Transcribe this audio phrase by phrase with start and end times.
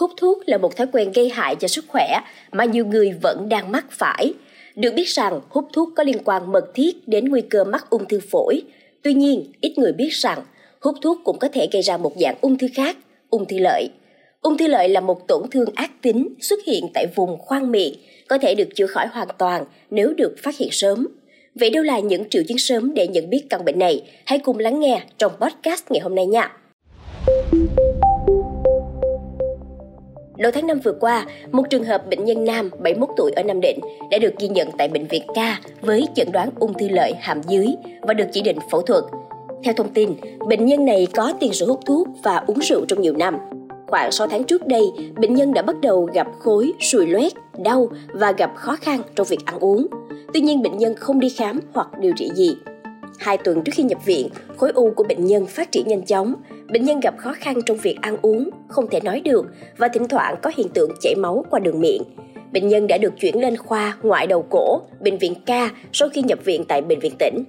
[0.00, 2.20] Hút thuốc là một thói quen gây hại cho sức khỏe
[2.52, 4.34] mà nhiều người vẫn đang mắc phải.
[4.76, 8.08] Được biết rằng hút thuốc có liên quan mật thiết đến nguy cơ mắc ung
[8.08, 8.62] thư phổi.
[9.02, 10.38] Tuy nhiên, ít người biết rằng
[10.80, 12.96] hút thuốc cũng có thể gây ra một dạng ung thư khác,
[13.30, 13.88] ung thư lợi.
[14.42, 17.94] Ung thư lợi là một tổn thương ác tính xuất hiện tại vùng khoang miệng,
[18.28, 21.08] có thể được chữa khỏi hoàn toàn nếu được phát hiện sớm.
[21.54, 24.02] Vậy đâu là những triệu chứng sớm để nhận biết căn bệnh này?
[24.26, 26.56] Hãy cùng lắng nghe trong podcast ngày hôm nay nha.
[30.40, 33.60] Đầu tháng 5 vừa qua, một trường hợp bệnh nhân nam 71 tuổi ở Nam
[33.60, 33.78] Định
[34.10, 35.38] đã được ghi nhận tại bệnh viện K
[35.80, 37.66] với chẩn đoán ung thư lợi hàm dưới
[38.02, 39.04] và được chỉ định phẫu thuật.
[39.64, 40.10] Theo thông tin,
[40.48, 43.38] bệnh nhân này có tiền sử hút thuốc và uống rượu trong nhiều năm.
[43.86, 44.82] Khoảng 6 tháng trước đây,
[45.16, 49.26] bệnh nhân đã bắt đầu gặp khối, sùi loét, đau và gặp khó khăn trong
[49.26, 49.86] việc ăn uống.
[50.34, 52.56] Tuy nhiên bệnh nhân không đi khám hoặc điều trị gì.
[53.20, 56.34] Hai tuần trước khi nhập viện, khối u của bệnh nhân phát triển nhanh chóng.
[56.72, 59.46] Bệnh nhân gặp khó khăn trong việc ăn uống, không thể nói được
[59.76, 62.02] và thỉnh thoảng có hiện tượng chảy máu qua đường miệng.
[62.52, 66.22] Bệnh nhân đã được chuyển lên khoa ngoại đầu cổ, bệnh viện Ca sau khi
[66.22, 67.44] nhập viện tại bệnh viện tỉnh.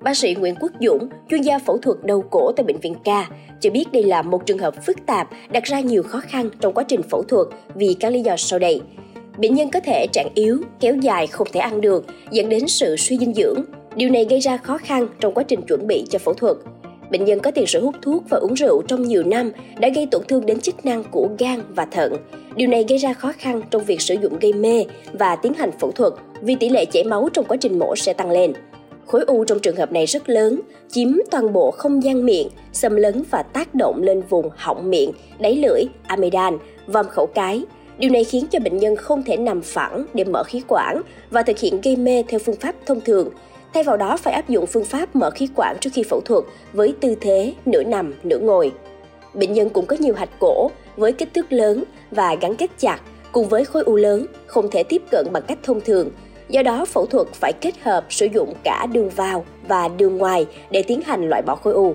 [0.00, 3.28] Bác sĩ Nguyễn Quốc Dũng, chuyên gia phẫu thuật đầu cổ tại bệnh viện Ca
[3.60, 6.74] cho biết đây là một trường hợp phức tạp đặt ra nhiều khó khăn trong
[6.74, 8.80] quá trình phẫu thuật vì các lý do sau đây.
[9.38, 12.96] Bệnh nhân có thể trạng yếu, kéo dài không thể ăn được, dẫn đến sự
[12.96, 13.64] suy dinh dưỡng.
[13.96, 16.56] Điều này gây ra khó khăn trong quá trình chuẩn bị cho phẫu thuật.
[17.10, 20.06] Bệnh nhân có tiền sử hút thuốc và uống rượu trong nhiều năm đã gây
[20.10, 22.16] tổn thương đến chức năng của gan và thận.
[22.56, 25.70] Điều này gây ra khó khăn trong việc sử dụng gây mê và tiến hành
[25.80, 28.52] phẫu thuật vì tỷ lệ chảy máu trong quá trình mổ sẽ tăng lên.
[29.06, 32.96] Khối u trong trường hợp này rất lớn, chiếm toàn bộ không gian miệng, xâm
[32.96, 37.64] lấn và tác động lên vùng họng miệng, đáy lưỡi, amidan, vòm khẩu cái.
[37.98, 41.42] Điều này khiến cho bệnh nhân không thể nằm phẳng để mở khí quản và
[41.42, 43.30] thực hiện gây mê theo phương pháp thông thường.
[43.74, 46.44] Thay vào đó phải áp dụng phương pháp mở khí quản trước khi phẫu thuật
[46.72, 48.72] với tư thế nửa nằm, nửa ngồi.
[49.34, 53.00] Bệnh nhân cũng có nhiều hạch cổ với kích thước lớn và gắn kết chặt
[53.32, 56.10] cùng với khối u lớn, không thể tiếp cận bằng cách thông thường
[56.48, 60.46] Do đó, phẫu thuật phải kết hợp sử dụng cả đường vào và đường ngoài
[60.70, 61.94] để tiến hành loại bỏ khối u.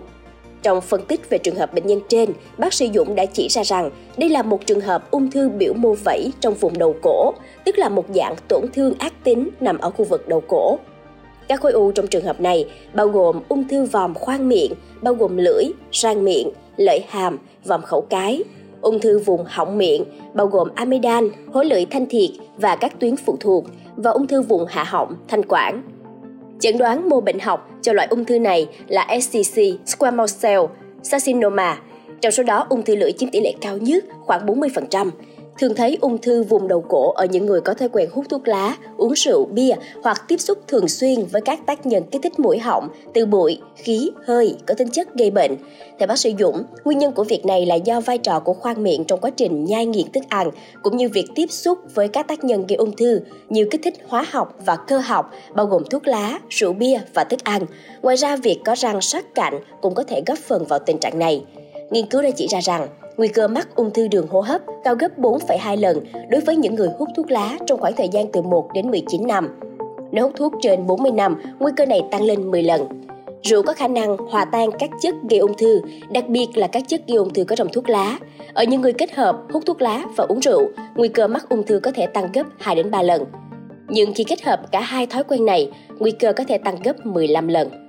[0.62, 3.64] Trong phân tích về trường hợp bệnh nhân trên, bác sĩ Dũng đã chỉ ra
[3.64, 7.34] rằng đây là một trường hợp ung thư biểu mô vẩy trong vùng đầu cổ,
[7.66, 10.78] tức là một dạng tổn thương ác tính nằm ở khu vực đầu cổ.
[11.48, 15.14] Các khối u trong trường hợp này bao gồm ung thư vòm khoang miệng, bao
[15.14, 18.44] gồm lưỡi, răng miệng, lợi hàm, vòm khẩu cái,
[18.82, 23.16] ung thư vùng họng miệng, bao gồm amidan, hối lưỡi thanh thiệt và các tuyến
[23.16, 23.66] phụ thuộc,
[23.96, 25.84] và ung thư vùng hạ họng, thanh quản.
[26.60, 30.62] Chẩn đoán mô bệnh học cho loại ung thư này là SCC, squamous cell
[31.12, 31.80] carcinoma.
[32.22, 35.10] Trong số đó, ung thư lưỡi chiếm tỷ lệ cao nhất, khoảng 40%,
[35.60, 38.48] thường thấy ung thư vùng đầu cổ ở những người có thói quen hút thuốc
[38.48, 42.40] lá, uống rượu, bia hoặc tiếp xúc thường xuyên với các tác nhân kích thích
[42.40, 45.56] mũi họng từ bụi, khí, hơi có tính chất gây bệnh.
[46.00, 48.84] Theo bác sĩ Dũng, nguyên nhân của việc này là do vai trò của khoang
[48.84, 50.52] miệng trong quá trình nhai nghiền thức ăn
[50.84, 53.20] cũng như việc tiếp xúc với các tác nhân gây ung thư
[53.50, 57.24] như kích thích hóa học và cơ học bao gồm thuốc lá, rượu bia và
[57.24, 57.66] thức ăn.
[58.02, 61.20] Ngoài ra, việc có răng sát cạnh cũng có thể góp phần vào tình trạng
[61.20, 61.46] này.
[61.94, 62.88] Nghiên cứu đã chỉ ra rằng
[63.18, 66.00] nguy cơ mắc ung thư đường hô hấp cao gấp 4,2 lần
[66.30, 69.28] đối với những người hút thuốc lá trong khoảng thời gian từ 1 đến 19
[69.28, 69.60] năm.
[70.12, 72.82] Nếu hút thuốc trên 40 năm, nguy cơ này tăng lên 10 lần.
[73.44, 75.82] Rượu có khả năng hòa tan các chất gây ung thư,
[76.12, 78.20] đặc biệt là các chất gây ung thư có trong thuốc lá.
[78.54, 80.62] Ở những người kết hợp hút thuốc lá và uống rượu,
[80.96, 83.26] nguy cơ mắc ung thư có thể tăng gấp 2 đến 3 lần.
[83.88, 87.06] Nhưng khi kết hợp cả hai thói quen này, nguy cơ có thể tăng gấp
[87.06, 87.83] 15 lần.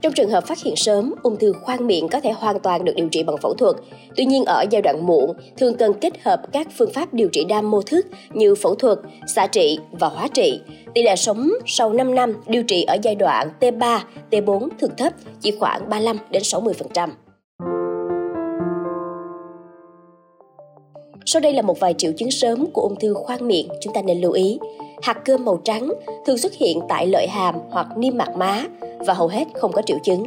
[0.00, 2.92] Trong trường hợp phát hiện sớm, ung thư khoang miệng có thể hoàn toàn được
[2.96, 3.76] điều trị bằng phẫu thuật.
[4.16, 7.44] Tuy nhiên ở giai đoạn muộn, thường cần kết hợp các phương pháp điều trị
[7.48, 10.60] đa mô thức như phẫu thuật, xạ trị và hóa trị.
[10.94, 14.00] Tỷ lệ sống sau 5 năm điều trị ở giai đoạn T3,
[14.30, 17.08] T4 thường thấp, chỉ khoảng 35 đến 60%.
[21.26, 24.02] Sau đây là một vài triệu chứng sớm của ung thư khoang miệng chúng ta
[24.02, 24.58] nên lưu ý.
[25.02, 25.92] Hạt cơm màu trắng
[26.26, 28.64] thường xuất hiện tại lợi hàm hoặc niêm mạc má
[29.06, 30.24] và hầu hết không có triệu chứng.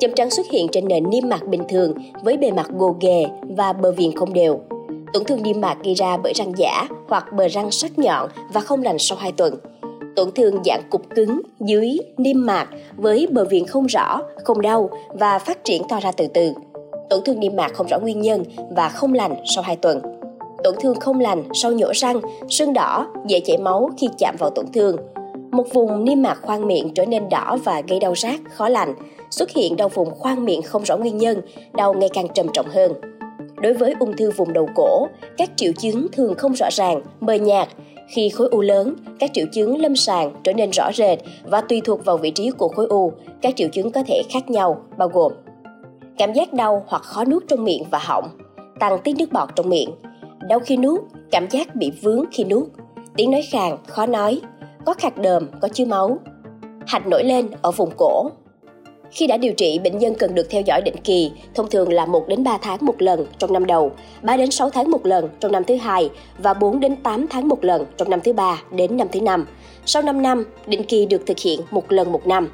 [0.00, 3.24] Chấm trắng xuất hiện trên nền niêm mạc bình thường với bề mặt gồ ghề
[3.42, 4.60] và bờ viền không đều.
[5.12, 8.60] Tổn thương niêm mạc gây ra bởi răng giả hoặc bờ răng sắc nhọn và
[8.60, 9.54] không lành sau 2 tuần.
[10.16, 14.90] Tổn thương dạng cục cứng dưới niêm mạc với bờ viền không rõ, không đau
[15.08, 16.52] và phát triển to ra từ từ.
[17.10, 20.20] Tổn thương niêm mạc không rõ nguyên nhân và không lành sau 2 tuần
[20.64, 24.50] tổn thương không lành sau nhổ răng, sưng đỏ, dễ chảy máu khi chạm vào
[24.50, 24.96] tổn thương.
[25.50, 28.94] Một vùng niêm mạc khoang miệng trở nên đỏ và gây đau rát, khó lành,
[29.30, 31.40] xuất hiện đau vùng khoang miệng không rõ nguyên nhân,
[31.72, 32.92] đau ngày càng trầm trọng hơn.
[33.62, 35.06] Đối với ung thư vùng đầu cổ,
[35.36, 37.68] các triệu chứng thường không rõ ràng, mờ nhạt.
[38.08, 41.80] Khi khối u lớn, các triệu chứng lâm sàng trở nên rõ rệt và tùy
[41.84, 43.12] thuộc vào vị trí của khối u,
[43.42, 45.32] các triệu chứng có thể khác nhau, bao gồm
[46.20, 48.28] cảm giác đau hoặc khó nuốt trong miệng và họng,
[48.80, 49.90] tăng tiết nước bọt trong miệng,
[50.48, 51.00] đau khi nuốt,
[51.30, 52.66] cảm giác bị vướng khi nuốt,
[53.16, 54.40] tiếng nói khàn, khó nói,
[54.84, 56.18] có khạc đờm, có chứa máu,
[56.86, 58.30] hạch nổi lên ở vùng cổ.
[59.10, 62.06] Khi đã điều trị, bệnh nhân cần được theo dõi định kỳ, thông thường là
[62.06, 63.92] 1 đến 3 tháng một lần trong năm đầu,
[64.22, 67.48] 3 đến 6 tháng một lần trong năm thứ hai và 4 đến 8 tháng
[67.48, 69.46] một lần trong năm thứ ba đến năm thứ năm.
[69.86, 72.48] Sau 5 năm, định kỳ được thực hiện một lần một năm.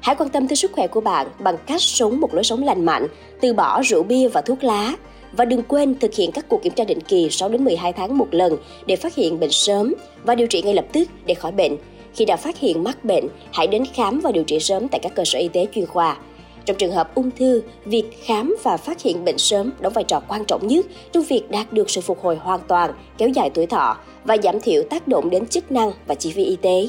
[0.00, 2.84] Hãy quan tâm tới sức khỏe của bạn bằng cách sống một lối sống lành
[2.84, 3.06] mạnh,
[3.40, 4.94] từ bỏ rượu bia và thuốc lá,
[5.32, 8.18] và đừng quên thực hiện các cuộc kiểm tra định kỳ 6 đến 12 tháng
[8.18, 9.94] một lần để phát hiện bệnh sớm
[10.24, 11.76] và điều trị ngay lập tức để khỏi bệnh.
[12.14, 15.14] Khi đã phát hiện mắc bệnh, hãy đến khám và điều trị sớm tại các
[15.14, 16.18] cơ sở y tế chuyên khoa.
[16.64, 20.20] Trong trường hợp ung thư, việc khám và phát hiện bệnh sớm đóng vai trò
[20.28, 23.66] quan trọng nhất trong việc đạt được sự phục hồi hoàn toàn, kéo dài tuổi
[23.66, 26.88] thọ và giảm thiểu tác động đến chức năng và chi phí y tế.